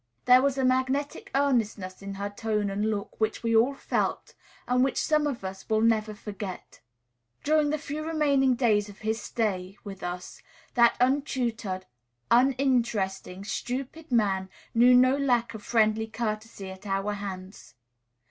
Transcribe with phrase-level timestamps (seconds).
[0.25, 4.33] There was a magnetic earnestness in her tone and look, which we all felt,
[4.67, 6.81] and which some of us will never forget.
[7.43, 10.41] During the few remaining days of his stay with us,
[10.73, 11.85] that untutored,
[12.31, 17.75] uninteresting, stupid man knew no lack of friendly courtesy at our hands.